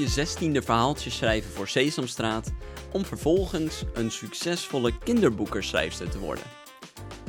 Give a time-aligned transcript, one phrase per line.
[0.00, 2.52] je zestiende verhaaltje schrijven voor Sesamstraat
[2.92, 6.44] om vervolgens een succesvolle kinderboekerschrijfster te worden.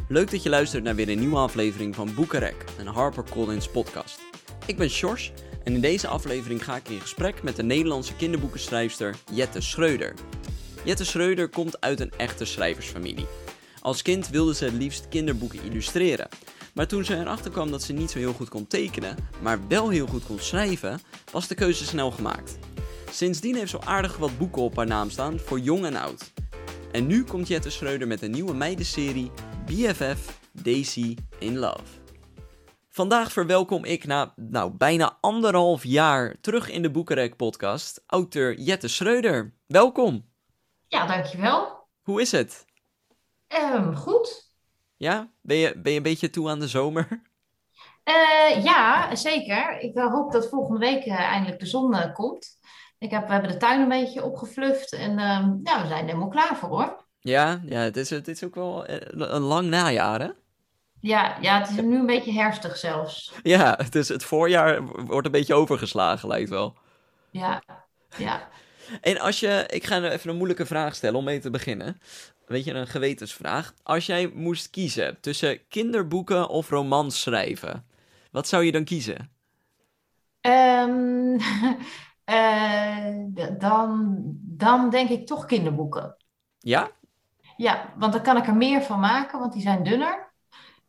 [0.08, 4.20] Leuk dat je luistert naar weer een nieuwe aflevering van Boekenrek, een HarperCollins podcast.
[4.66, 5.32] Ik ben Sjors
[5.64, 10.14] en in deze aflevering ga ik in gesprek met de Nederlandse kinderboekenschrijfster Jette Schreuder.
[10.84, 13.28] Jette Schreuder komt uit een echte schrijversfamilie.
[13.82, 16.28] Als kind wilde ze het liefst kinderboeken illustreren.
[16.74, 19.90] Maar toen ze erachter kwam dat ze niet zo heel goed kon tekenen, maar wel
[19.90, 22.58] heel goed kon schrijven, was de keuze snel gemaakt.
[23.12, 26.34] Sindsdien heeft ze aardig wat boeken op haar naam staan voor jong en oud.
[26.92, 29.32] En nu komt Jette Schreuder met een nieuwe meidenserie
[29.66, 32.00] BFF Daisy in Love.
[32.90, 38.88] Vandaag verwelkom ik na nou, bijna anderhalf jaar terug in de Boekenrek podcast auteur Jette
[38.88, 39.54] Schreuder.
[39.68, 40.30] Welkom.
[40.88, 41.88] Ja, dankjewel.
[42.02, 42.66] Hoe is het?
[43.48, 44.51] Um, goed.
[45.02, 45.32] Ja?
[45.42, 47.08] Ben je, ben je een beetje toe aan de zomer?
[48.06, 49.80] Uh, ja, zeker.
[49.80, 52.60] Ik hoop dat volgende week uh, eindelijk de zon uh, komt.
[52.98, 56.06] Ik heb, we hebben de tuin een beetje opgefluft en ehm, ja, we zijn er
[56.06, 57.06] helemaal klaar voor hoor.
[57.20, 60.30] Ja, ja het, is, het is ook wel een lang najaar hè?
[61.00, 63.34] Ja, ja, het is nu een beetje herfstig zelfs.
[63.44, 66.78] Ja, het, is, het voorjaar wordt een beetje overgeslagen lijkt wel.
[67.32, 67.64] Ja,
[68.18, 68.50] ja.
[69.02, 72.00] En als je, ik ga even een moeilijke vraag stellen om mee te beginnen
[72.52, 73.74] weet je, een gewetensvraag.
[73.84, 77.86] Als jij moest kiezen tussen kinderboeken of romans schrijven,
[78.32, 79.30] wat zou je dan kiezen?
[80.44, 81.38] Um,
[82.26, 86.16] uh, dan, dan denk ik toch kinderboeken.
[86.60, 86.90] Ja?
[87.58, 90.34] Ja, want dan kan ik er meer van maken, want die zijn dunner.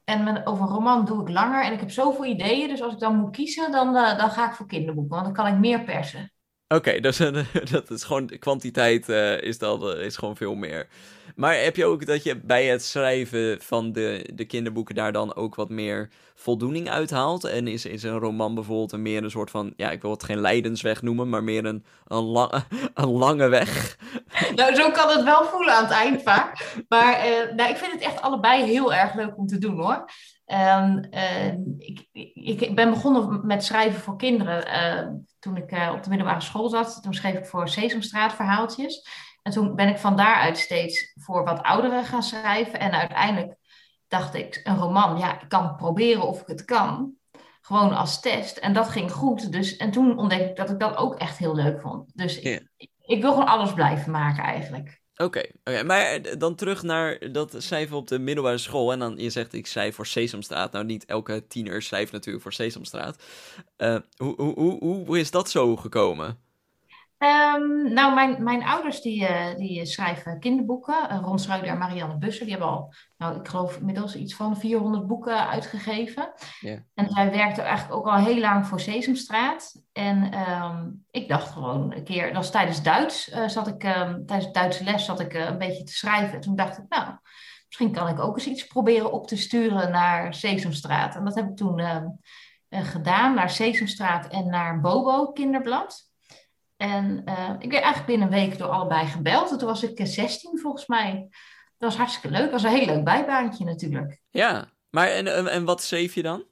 [0.04, 2.68] En met, over een roman doe ik langer en ik heb zoveel ideeën.
[2.68, 5.34] Dus als ik dan moet kiezen, dan, uh, dan ga ik voor kinderboeken, want dan
[5.34, 6.31] kan ik meer persen.
[6.74, 7.00] Oké,
[7.70, 10.88] dat is gewoon, kwantiteit uh, is, dat, is gewoon veel meer.
[11.36, 15.34] Maar heb je ook dat je bij het schrijven van de, de kinderboeken daar dan
[15.34, 17.44] ook wat meer voldoening uithaalt?
[17.44, 20.22] En is, is een roman bijvoorbeeld een meer een soort van, ja, ik wil het
[20.22, 22.52] geen lijdensweg noemen, maar meer een, een, lang,
[22.94, 23.70] een lange weg?
[24.54, 26.74] Nou, zo kan het wel voelen aan het eind vaak.
[26.88, 30.04] Maar uh, nou, ik vind het echt allebei heel erg leuk om te doen hoor.
[30.46, 36.02] Um, uh, ik, ik, ben begonnen met schrijven voor kinderen uh, toen ik uh, op
[36.02, 37.02] de middelbare school zat.
[37.02, 39.06] Toen schreef ik voor Sesamstraat verhaaltjes.
[39.42, 42.80] En toen ben ik van daaruit steeds voor wat ouderen gaan schrijven.
[42.80, 43.56] En uiteindelijk
[44.08, 47.12] dacht ik, een roman, ja, ik kan proberen of ik het kan.
[47.60, 48.56] Gewoon als test.
[48.56, 49.52] En dat ging goed.
[49.52, 52.10] Dus, en toen ontdekte ik dat ik dat ook echt heel leuk vond.
[52.14, 55.01] Dus ik, ik wil gewoon alles blijven maken eigenlijk.
[55.22, 55.42] Oké,
[55.84, 58.92] maar dan terug naar dat schrijven op de middelbare school.
[58.92, 60.72] En dan, je zegt, ik schrijf voor Sesamstraat.
[60.72, 63.22] Nou, niet elke tiener schrijft natuurlijk voor Sesamstraat.
[63.78, 66.38] Uh, hoe, hoe, hoe, hoe is dat zo gekomen?
[67.22, 71.08] Um, nou, mijn, mijn ouders die, uh, die schrijven kinderboeken.
[71.10, 72.46] Uh, Ron Schreuder en Marianne Busser.
[72.46, 76.32] Die hebben al, nou, ik geloof inmiddels iets van 400 boeken uitgegeven.
[76.60, 76.78] Yeah.
[76.94, 79.82] En zij werkte eigenlijk ook al heel lang voor Sesamstraat.
[79.92, 84.26] En um, ik dacht gewoon een keer, dat was tijdens Duits, uh, zat ik, um,
[84.26, 86.34] tijdens Duitse les zat ik een beetje te schrijven.
[86.34, 87.16] En toen dacht ik, nou,
[87.66, 91.14] misschien kan ik ook eens iets proberen op te sturen naar Sesamstraat.
[91.14, 91.80] En dat heb ik toen
[92.68, 96.11] gedaan, naar Sesamstraat en naar Bobo Kinderblad.
[96.82, 99.50] En uh, ik werd eigenlijk binnen een week door allebei gebeld.
[99.50, 101.28] En toen was ik 16 volgens mij.
[101.78, 102.50] Dat was hartstikke leuk.
[102.50, 104.20] Dat was een heel leuk bijbaantje natuurlijk.
[104.30, 106.44] Ja, maar en, en wat schreef je dan?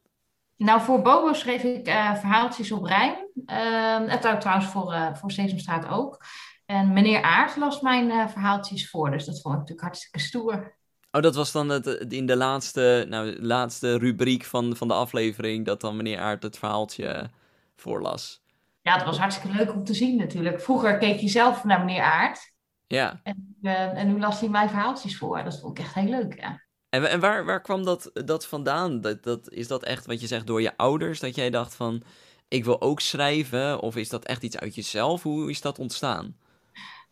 [0.56, 3.14] Nou, voor Bobo schreef ik uh, verhaaltjes op rijm.
[3.46, 6.24] Uh, en trouwens voor, uh, voor Sesamstraat ook.
[6.66, 9.10] En meneer Aert las mijn verhaaltjes voor.
[9.10, 10.76] Dus dat vond ik natuurlijk hartstikke stoer.
[11.10, 15.66] Oh, dat was dan het, in de laatste, nou, laatste rubriek van, van de aflevering...
[15.66, 17.30] dat dan meneer Aert het verhaaltje
[17.76, 18.42] voorlas.
[18.82, 20.60] Ja, het was hartstikke leuk om te zien natuurlijk.
[20.60, 22.52] Vroeger keek je zelf naar meneer Aert.
[22.86, 23.20] Ja.
[23.22, 25.44] En, uh, en nu las hij mijn verhaaltjes voor.
[25.44, 26.64] Dat vond ik echt heel leuk, ja.
[26.88, 29.00] En, en waar, waar kwam dat, dat vandaan?
[29.00, 31.20] Dat, dat, is dat echt wat je zegt door je ouders?
[31.20, 32.02] Dat jij dacht van,
[32.48, 33.80] ik wil ook schrijven?
[33.80, 35.22] Of is dat echt iets uit jezelf?
[35.22, 36.36] Hoe is dat ontstaan?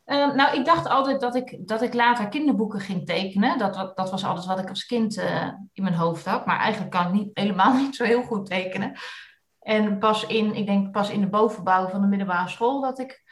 [0.07, 3.59] Uh, nou, ik dacht altijd dat ik, dat ik later kinderboeken ging tekenen.
[3.59, 6.47] Dat, dat was altijd wat ik als kind uh, in mijn hoofd had.
[6.47, 8.99] Maar eigenlijk kan ik niet, helemaal niet zo heel goed tekenen.
[9.69, 13.23] En pas in, ik denk pas in de bovenbouw van de middelbare school dat ik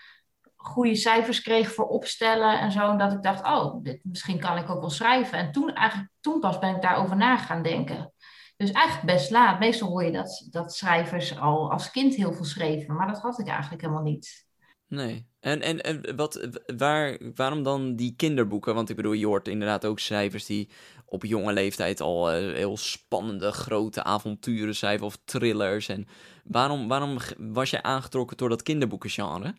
[0.56, 2.90] goede cijfers kreeg voor opstellen en zo.
[2.90, 5.38] En dat ik dacht, oh, dit, misschien kan ik ook wel schrijven.
[5.38, 8.12] En toen, eigenlijk, toen pas ben ik daarover na gaan denken.
[8.56, 9.58] Dus eigenlijk best laat.
[9.58, 12.94] Meestal hoor je dat, dat schrijvers al als kind heel veel schreven.
[12.94, 14.46] Maar dat had ik eigenlijk helemaal niet.
[14.88, 15.26] Nee.
[15.40, 18.74] En, en, en wat, waar, waarom dan die kinderboeken?
[18.74, 20.70] Want ik bedoel, je hoort inderdaad ook schrijvers die
[21.06, 25.88] op jonge leeftijd al uh, heel spannende, grote avonturen schrijven of thrillers.
[25.88, 26.06] En
[26.44, 29.54] waarom, waarom was je aangetrokken door dat kinderboekengenre?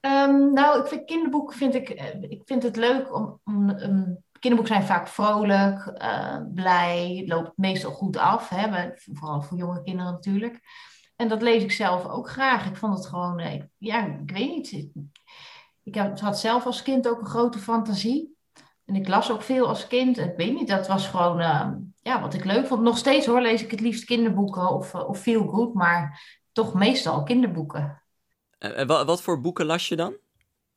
[0.00, 3.40] Um, nou, ik vind kinderboeken vind ik, eh, ik vind het leuk om.
[3.44, 8.48] om um, kinderboeken zijn vaak vrolijk, uh, blij, loopt meestal goed af.
[8.48, 8.90] Hè?
[8.94, 10.60] vooral voor jonge kinderen natuurlijk.
[11.16, 12.66] En dat lees ik zelf ook graag.
[12.66, 14.88] Ik vond het gewoon, ja, ik weet niet.
[15.82, 18.31] Ik had zelf als kind ook een grote fantasie.
[18.84, 20.18] En ik las ook veel als kind.
[20.18, 22.82] Ik weet niet, dat was gewoon ehm, ja, wat ik leuk vond.
[22.82, 27.22] Nog steeds hoor, lees ik het liefst kinderboeken of, of feel good, maar toch meestal
[27.22, 28.02] kinderboeken.
[28.58, 30.16] En wat, voor boeken las je dan,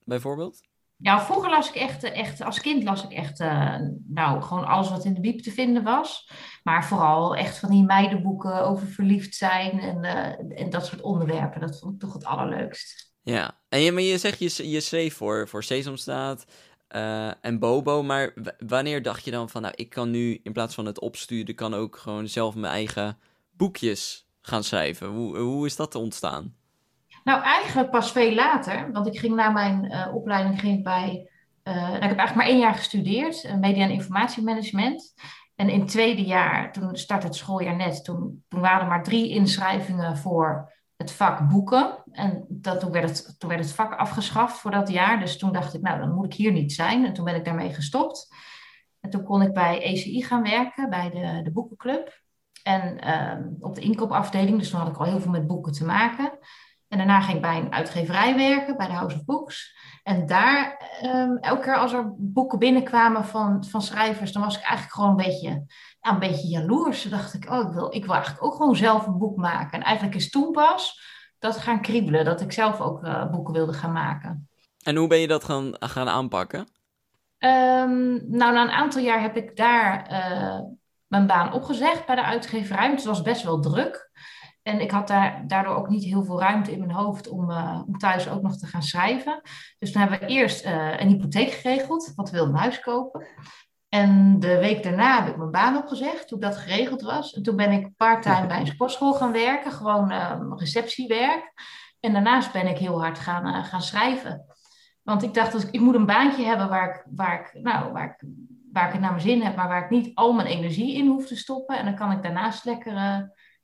[0.04, 0.62] bijvoorbeeld?
[0.98, 3.76] Ja, vroeger las ik echt, echt als kind las ik echt, uh,
[4.08, 6.32] nou, gewoon alles wat in de biep te vinden was.
[6.64, 11.62] Maar vooral echt van die meidenboeken over verliefd zijn en, uh, en dat soort onderwerpen.
[11.62, 13.14] Dat vond ik toch het allerleukst.
[13.22, 16.46] Ja, en je, maar je zegt je, je schreef voor, voor Sesamstraat
[16.96, 18.34] uh, en Bobo, maar
[18.68, 21.74] wanneer dacht je dan van, nou, ik kan nu in plaats van het opsturen, kan
[21.74, 23.18] ook gewoon zelf mijn eigen
[23.52, 25.08] boekjes gaan schrijven?
[25.08, 26.56] Hoe, hoe is dat ontstaan?
[27.24, 31.30] Nou, eigenlijk pas veel later, want ik ging na mijn uh, opleiding ging bij.
[31.64, 35.14] Uh, nou, ik heb eigenlijk maar één jaar gestudeerd, media en informatiemanagement.
[35.56, 39.04] En in het tweede jaar, toen startte het schooljaar net, toen, toen waren er maar
[39.04, 42.04] drie inschrijvingen voor het vak boeken.
[42.12, 45.20] En dat, toen, werd het, toen werd het vak afgeschaft voor dat jaar.
[45.20, 47.06] Dus toen dacht ik, nou, dan moet ik hier niet zijn.
[47.06, 48.36] En toen ben ik daarmee gestopt.
[49.00, 52.24] En toen kon ik bij ECI gaan werken, bij de, de boekenclub.
[52.64, 55.86] En uh, op de inkoopafdeling, dus toen had ik al heel veel met boeken te
[55.86, 56.40] maken.
[56.88, 59.78] En daarna ging ik bij een uitgeverij werken, bij de House of Books.
[60.04, 64.64] En daar, um, elke keer als er boeken binnenkwamen van, van schrijvers, dan was ik
[64.64, 65.66] eigenlijk gewoon een beetje,
[66.02, 67.02] ja, een beetje jaloers.
[67.02, 69.80] Toen dacht ik, oh, ik wil, ik wil eigenlijk ook gewoon zelf een boek maken.
[69.80, 71.02] En eigenlijk is toen pas
[71.40, 74.50] dat gaan kriebelen, dat ik zelf ook uh, boeken wilde gaan maken.
[74.84, 76.60] En hoe ben je dat gaan, gaan aanpakken?
[76.60, 80.60] Um, nou, na een aantal jaar heb ik daar uh,
[81.08, 82.90] mijn baan opgezegd bij de uitgeverij.
[82.90, 84.12] Het was best wel druk.
[84.68, 87.82] En ik had daar, daardoor ook niet heel veel ruimte in mijn hoofd om, uh,
[87.88, 89.42] om thuis ook nog te gaan schrijven.
[89.80, 93.28] Dus toen hebben we eerst uh, een hypotheek geregeld, want we wilden een huis kopen.
[93.90, 97.34] En de week daarna heb ik mijn baan opgezegd, toen dat geregeld was.
[97.34, 101.54] En toen ben ik parttime bij een sportschool gaan werken, gewoon uh, receptiewerk.
[102.00, 104.46] En daarnaast ben ik heel hard gaan, gaan schrijven.
[105.04, 108.28] Want ik dacht, ik, moet een baantje hebben waar ik, waar, ik, nou, waar, ik,
[108.72, 111.08] waar ik het naar mijn zin heb, maar waar ik niet al mijn energie in
[111.08, 111.78] hoef te stoppen.
[111.78, 112.94] En dan kan ik daarnaast lekker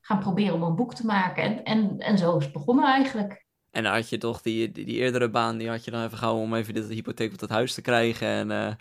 [0.01, 1.44] gaan proberen om een boek te maken.
[1.44, 3.45] En, en, en zo is het begonnen eigenlijk.
[3.71, 6.44] En dan had je toch die, die, eerdere baan, die had je dan even gehouden
[6.44, 8.27] om even de hypotheek op het huis te krijgen.
[8.27, 8.71] En, uh...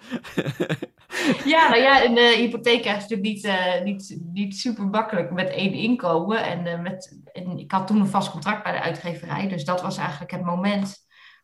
[1.52, 5.30] ja, nou ja, en de hypotheek krijg je natuurlijk niet, uh, niet, niet super makkelijk
[5.30, 6.44] met één inkomen.
[6.44, 9.82] En, uh, met, en ik had toen een vast contract bij de uitgeverij, dus dat
[9.82, 10.96] was eigenlijk het moment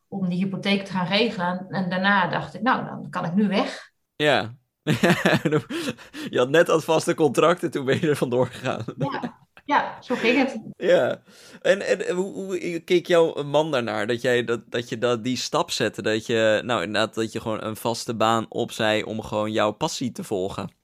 [0.09, 1.67] om die hypotheek te gaan regelen.
[1.69, 3.91] En daarna dacht ik, nou, dan kan ik nu weg.
[4.17, 4.55] Ja,
[6.31, 8.85] je had net dat vaste contract en toen ben je er vandoor gegaan.
[8.99, 10.59] Ja, ja, zo ging het.
[10.77, 11.21] Ja.
[11.63, 14.07] En, en hoe, hoe keek jouw man daarnaar?
[14.07, 16.03] Dat, jij, dat, dat je dat, die stap zette?
[16.03, 20.13] Dat je, nou inderdaad, dat je gewoon een vaste baan opzij om gewoon jouw passie
[20.13, 20.75] te volgen?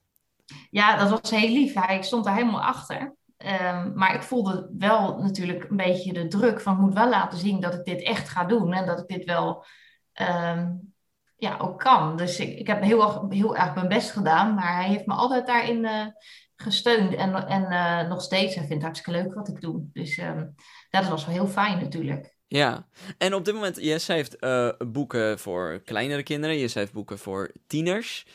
[0.69, 1.73] Ja, dat was heel lief.
[1.73, 3.15] Hij stond daar helemaal achter.
[3.37, 7.37] Um, maar ik voelde wel natuurlijk een beetje de druk van ik moet wel laten
[7.37, 8.73] zien dat ik dit echt ga doen.
[8.73, 9.65] En dat ik dit wel
[10.21, 10.93] um,
[11.37, 12.17] ja, ook kan.
[12.17, 14.53] Dus ik, ik heb heel, heel erg mijn best gedaan.
[14.53, 16.05] Maar hij heeft me altijd daarin uh,
[16.55, 17.13] gesteund.
[17.13, 19.89] En, en uh, nog steeds, hij vindt het hartstikke leuk wat ik doe.
[19.93, 20.55] Dus um,
[20.89, 22.35] dat was wel heel fijn natuurlijk.
[22.47, 27.19] Ja, en op dit moment, je schrijft uh, boeken voor kleinere kinderen, je schrijft boeken
[27.19, 28.25] voor tieners.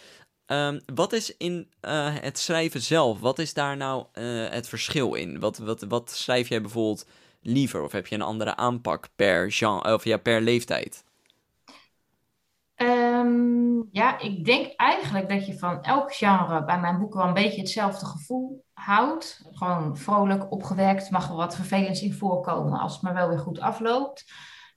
[0.46, 4.06] Um, wat is in uh, het schrijven zelf, wat is daar nou
[4.50, 5.40] het verschil in?
[5.40, 7.06] Wat, wat, wat schrijf jij bijvoorbeeld
[7.40, 7.82] liever?
[7.82, 11.04] Of heb je een andere aanpak per, genre, of ja, per leeftijd?
[13.18, 17.34] Um, ja, ik denk eigenlijk dat je van elk genre bij mijn boeken wel een
[17.34, 19.48] beetje hetzelfde gevoel houdt.
[19.52, 23.60] Gewoon vrolijk, opgewekt, mag er wat vervelends in voorkomen als het maar wel weer goed
[23.60, 24.32] afloopt.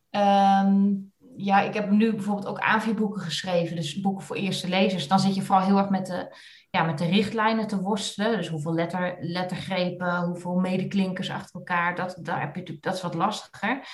[0.10, 5.08] Um, ja, ik heb nu bijvoorbeeld ook AVI-boeken geschreven, dus boeken voor eerste lezers.
[5.08, 6.36] Dan zit je vooral heel erg met de,
[6.70, 8.38] ja, met de richtlijnen te worstelen.
[8.38, 11.96] Dus hoeveel letter, lettergrepen, hoeveel medeklinkers achter elkaar.
[11.96, 13.88] Dat, daar heb je dat is wat lastiger.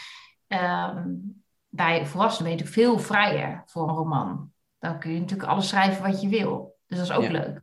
[0.47, 1.36] Um,
[1.77, 4.51] bij volwassenen ben je natuurlijk veel vrijer voor een roman.
[4.79, 6.77] Dan kun je natuurlijk alles schrijven wat je wil.
[6.87, 7.31] Dus dat is ook ja.
[7.31, 7.61] leuk.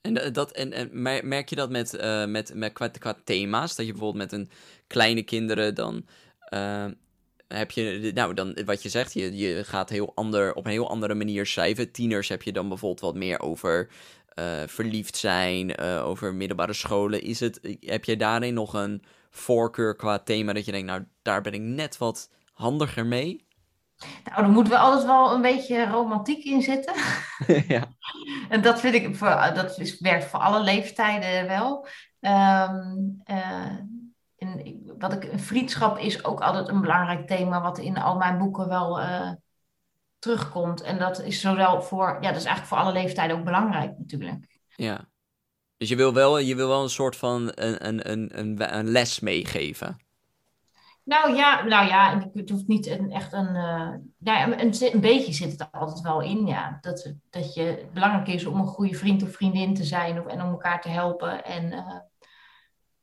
[0.00, 3.76] En, dat, en, en merk je dat met, uh, met, met qua, qua, thema's?
[3.76, 4.50] Dat je bijvoorbeeld met een
[4.86, 6.06] kleine kinderen dan...
[6.54, 6.86] Uh,
[7.48, 10.90] heb je, nou, dan wat je zegt, je, je gaat heel ander, op een heel
[10.90, 11.92] andere manier schrijven.
[11.92, 13.88] Tieners heb je dan bijvoorbeeld wat meer over
[14.38, 17.22] uh, verliefd zijn, over middelbare scholen.
[17.22, 21.40] Is het, heb je daarin nog een voorkeur qua thema dat je denkt, nou, daar
[21.40, 23.46] ben ik net wat handiger mee?
[24.24, 26.94] Nou, er moet wel altijd wel een beetje romantiek in zitten.
[27.74, 27.84] ja.
[28.48, 31.86] En dat vind ik, voor, dat is, werkt voor alle leeftijden wel.
[32.20, 33.78] Um, uh,
[34.36, 38.68] in, wat ik, vriendschap is ook altijd een belangrijk thema, wat in al mijn boeken
[38.68, 39.32] wel uh,
[40.18, 40.80] terugkomt.
[40.80, 44.60] En dat is zowel voor, ja, dat is eigenlijk voor alle leeftijden ook belangrijk natuurlijk.
[44.74, 45.08] Ja.
[45.78, 49.20] Dus je wil wel, je wil wel een soort van een, een, een, een, les
[49.20, 49.96] meegeven.
[51.04, 55.32] Nou ja, nou ja, het hoeft niet een, echt een, uh, nou een, een, beetje
[55.32, 56.78] zit het altijd wel in, ja.
[56.80, 60.26] Dat, dat je, het belangrijk is om een goede vriend of vriendin te zijn of,
[60.26, 61.44] en om elkaar te helpen.
[61.44, 61.72] En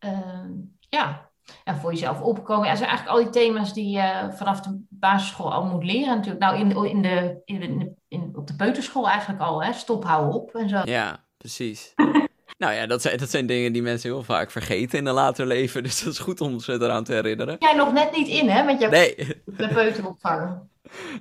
[0.03, 0.49] uh,
[0.89, 1.29] ja,
[1.63, 2.67] en voor jezelf opkomen.
[2.67, 6.41] Ja, zijn eigenlijk al die thema's die je vanaf de basisschool al moet leren natuurlijk.
[6.41, 9.73] Nou, in, in de, in de, in, op de peuterschool eigenlijk al, hè.
[9.73, 10.81] Stop, hou op en zo.
[10.83, 11.93] Ja, precies.
[12.57, 15.45] Nou ja, dat zijn, dat zijn dingen die mensen heel vaak vergeten in een later
[15.45, 15.83] leven.
[15.83, 17.55] Dus dat is goed om ze eraan te herinneren.
[17.59, 18.65] Jij nog net niet in, hè?
[18.65, 19.41] Want je hebt nee.
[19.45, 20.49] de peuteropvang.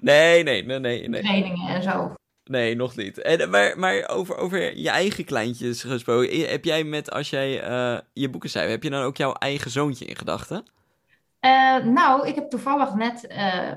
[0.01, 1.23] Nee, nee, nee, nee, nee.
[1.23, 2.15] Trainingen en zo.
[2.45, 3.19] Nee, nog niet.
[3.19, 6.51] En, maar maar over, over je eigen kleintjes gesproken.
[6.51, 9.71] Heb jij met, als jij uh, je boeken schrijft, heb je dan ook jouw eigen
[9.71, 10.67] zoontje in gedachten?
[11.41, 13.73] Uh, nou, ik heb toevallig net, uh,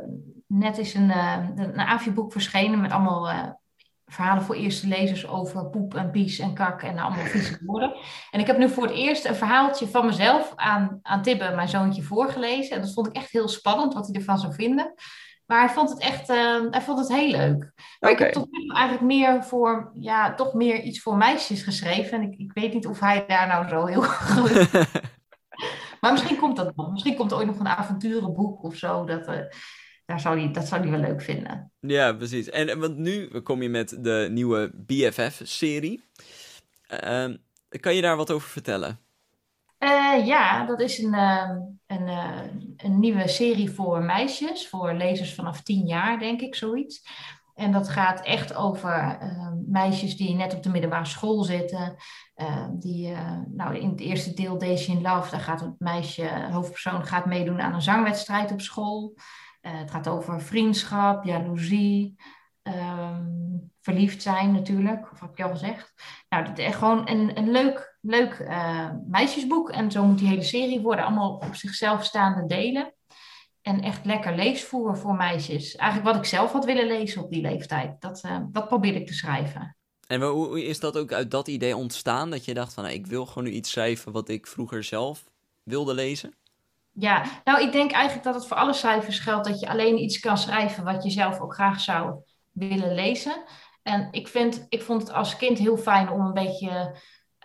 [0.47, 1.09] net is een,
[1.57, 3.57] een AVI-boek verschenen met allemaal
[4.07, 7.95] verhalen voor eerste lezers over poep en pies en kak en allemaal vieze woorden.
[8.31, 11.69] En ik heb nu voor het eerst een verhaaltje van mezelf aan, aan Tibbe, mijn
[11.69, 12.75] zoontje, voorgelezen.
[12.75, 14.93] En dat vond ik echt heel spannend, wat hij ervan zou vinden.
[15.45, 17.71] Maar hij vond het echt, uh, hij vond het heel leuk.
[17.99, 18.45] Maar ik heb toch
[18.75, 22.21] eigenlijk meer voor, ja, toch meer iets voor meisjes geschreven.
[22.21, 24.91] En ik, ik weet niet of hij daar nou zo heel gelukkig
[26.01, 26.91] Maar misschien komt dat nog.
[26.91, 29.05] Misschien komt er ooit nog een avonturenboek of zo.
[29.05, 29.39] Dat, uh,
[30.07, 31.71] daar zou hij, dat zou hij wel leuk vinden.
[31.79, 32.49] Ja, precies.
[32.49, 36.03] En want nu kom je met de nieuwe BFF-serie.
[37.03, 37.33] Uh,
[37.69, 38.99] kan je daar wat over vertellen?
[39.79, 41.49] Uh, ja, dat is een, uh,
[41.87, 42.39] een, uh,
[42.77, 47.07] een nieuwe serie voor meisjes, voor lezers vanaf tien jaar, denk ik, zoiets.
[47.55, 51.95] En dat gaat echt over ehm, meisjes die net op de middelbare school zitten.
[52.35, 53.15] Ehm, die,
[53.47, 57.61] nou, in het eerste deel Daisy in Love, daar gaat het meisje, hoofdpersoon, gaat meedoen
[57.61, 59.13] aan een zangwedstrijd op school.
[59.61, 62.15] Het gaat over vriendschap, jaloezie,
[62.63, 65.93] um, verliefd zijn natuurlijk, of heb ik al gezegd.
[66.29, 69.69] Nou, dat is gewoon een, een leuk, leuk uh, meisjesboek.
[69.69, 71.05] En zo moet die hele serie worden.
[71.05, 72.93] Allemaal op zichzelf staande delen.
[73.61, 75.75] En echt lekker leesvoer voor meisjes.
[75.75, 78.01] Eigenlijk wat ik zelf had willen lezen op die leeftijd.
[78.01, 79.75] Dat, uh, dat probeer ik te schrijven.
[80.07, 82.29] En hoe is dat ook uit dat idee ontstaan?
[82.29, 85.23] Dat je dacht van, nou, ik wil gewoon nu iets schrijven wat ik vroeger zelf
[85.63, 86.33] wilde lezen?
[86.99, 90.19] Ja, nou ik denk eigenlijk dat het voor alle cijfers geldt dat je alleen iets
[90.19, 92.15] kan schrijven wat je zelf ook graag zou
[92.51, 93.43] willen lezen.
[93.83, 96.95] En ik, vind, ik vond het als kind heel fijn om een beetje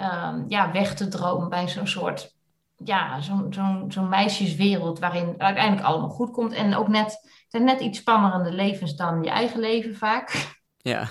[0.00, 2.34] um, ja, weg te dromen bij zo'n soort,
[2.76, 6.52] ja, zo'n zo'n zo'n meisjeswereld waarin uiteindelijk allemaal goed komt.
[6.52, 10.54] En ook net, zijn net iets spannendere levens dan je eigen leven vaak.
[10.76, 11.06] Ja.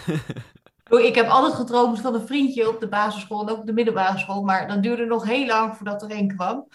[1.09, 4.17] ik heb altijd gedroomd van een vriendje op de basisschool en ook op de middelbare
[4.17, 6.67] school, maar dat duurde nog heel lang voordat er een kwam.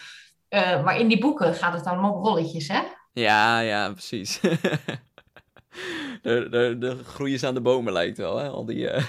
[0.50, 2.82] Uh, maar in die boeken gaat het allemaal op rolletjes, hè?
[3.12, 4.40] Ja, ja, precies.
[6.22, 8.48] de, de, de groeien aan de bomen lijkt wel, hè?
[8.48, 8.94] Al die...
[8.94, 9.04] Uh...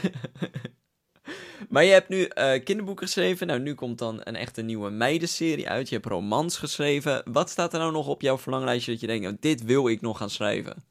[1.69, 3.47] maar je hebt nu uh, kinderboeken geschreven.
[3.47, 5.89] Nou, nu komt dan een echte nieuwe meidenserie uit.
[5.89, 7.21] Je hebt romans geschreven.
[7.31, 9.27] Wat staat er nou nog op jouw verlanglijstje dat je denkt...
[9.27, 10.83] Oh, dit wil ik nog gaan schrijven?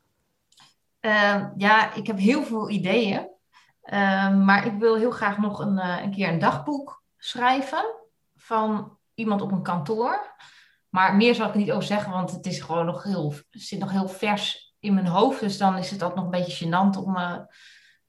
[1.00, 3.28] Uh, ja, ik heb heel veel ideeën.
[3.82, 7.84] Ehm, maar ik wil heel graag nog een, een keer een dagboek schrijven...
[8.36, 10.34] van iemand op een kantoor...
[10.96, 13.90] Maar meer zal ik niet over zeggen, want het is gewoon nog heel, zit nog
[13.90, 15.40] heel vers in mijn hoofd.
[15.40, 17.38] Dus dan is het ook nog een beetje gênant om, uh,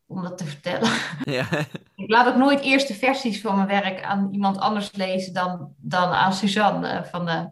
[0.06, 0.90] om dat te vertellen.
[1.24, 1.48] Ja.
[1.96, 5.74] ik laat ook nooit eerst de versies van mijn werk aan iemand anders lezen dan,
[5.78, 7.50] dan aan Suzanne uh, van de,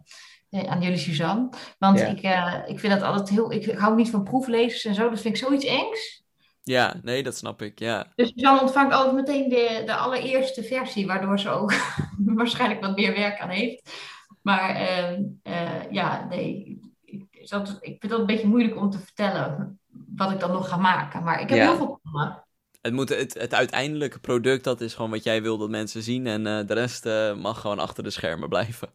[0.50, 1.48] uh, aan jullie Suzanne.
[1.78, 2.22] Want ik,
[2.66, 3.52] ik vind dat altijd heel.
[3.52, 5.10] Ik, ik hou niet van proeflezers en zo.
[5.10, 6.24] Dat vind ik zoiets engs.
[6.68, 8.12] Ja, nee, dat snap ik, ja.
[8.14, 11.72] Dus Suzanne ontvangt altijd meteen de, de allereerste versie, waardoor ze ook
[12.40, 13.90] waarschijnlijk wat meer werk aan heeft.
[14.42, 15.22] Maar ehm,
[15.90, 16.80] ja, nee,
[17.48, 19.78] dat, ik vind dat een beetje moeilijk om te vertellen
[20.16, 21.22] wat ik dan nog ga maken.
[21.22, 22.44] Maar ik heb heel veel plannen.
[22.80, 26.26] Het, moet, het, het uiteindelijke product, dat is gewoon wat jij wil dat mensen zien.
[26.26, 28.88] En uh, de rest uh, mag gewoon achter de schermen blijven.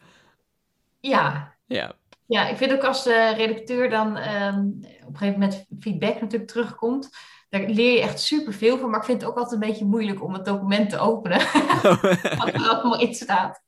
[0.99, 1.55] Ja.
[1.65, 1.93] Ja.
[2.31, 6.51] Ja, ik vind ook als de redacteur dan um, op een gegeven moment feedback natuurlijk
[6.51, 7.09] terugkomt.
[7.49, 8.89] Daar leer je echt superveel van.
[8.89, 11.37] Maar ik vind het ook altijd een beetje moeilijk om het document te openen.
[12.39, 13.61] wat er allemaal in staat.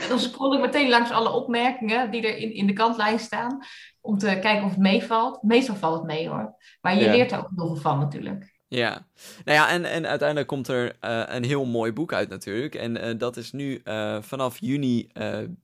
[0.00, 3.58] En dan scroll ik meteen langs alle opmerkingen die er in, in de kantlijn staan
[4.00, 5.42] om te kijken of het meevalt.
[5.42, 6.54] Meestal valt het mee hoor.
[6.80, 8.59] Maar je leert er ook heel veel van natuurlijk.
[8.72, 9.06] Ja,
[9.44, 12.74] nou ja, en, en uiteindelijk komt er uh, een heel mooi boek uit natuurlijk.
[12.74, 15.08] En uh, dat is nu uh, vanaf juni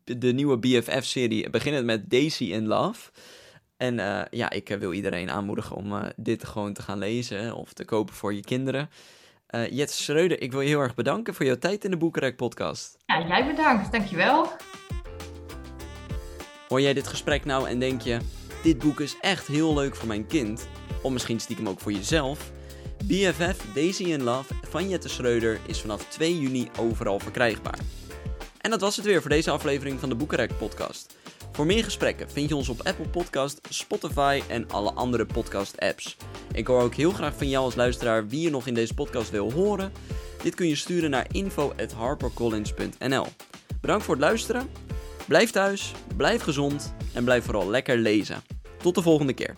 [0.04, 3.10] de nieuwe BFF-serie, beginnend met Daisy in Love.
[3.76, 3.94] En
[4.30, 8.34] ja, ik wil iedereen aanmoedigen om dit gewoon te gaan lezen of te kopen voor
[8.34, 8.90] je kinderen.
[9.70, 12.96] Jet Schreuder, ik wil je heel erg bedanken voor jouw tijd in de Boekenrek podcast.
[13.06, 13.92] Ja, jij bedankt.
[13.92, 14.48] Dankjewel.
[16.68, 18.18] Hoor jij dit gesprek nou en denk je,
[18.62, 20.68] dit boek is echt heel leuk voor mijn kind,
[21.02, 22.54] of misschien stiekem ook voor jezelf?
[23.06, 27.78] BFF Daisy in Love van Jette Schreuder is vanaf 2 juni overal verkrijgbaar.
[28.60, 31.16] En dat was het weer voor deze aflevering van de Boekenrek podcast.
[31.52, 36.16] Voor meer gesprekken vind je ons op Apple Podcast, Spotify en alle andere podcast apps.
[36.52, 39.30] Ik hoor ook heel graag van jou als luisteraar wie je nog in deze podcast
[39.30, 39.92] wil horen.
[40.42, 43.26] Dit kun je sturen naar info@harpercollins.nl.
[43.80, 44.70] Bedankt voor het luisteren.
[45.26, 48.42] Blijf thuis, blijf gezond en blijf vooral lekker lezen.
[48.82, 49.56] Tot de volgende keer.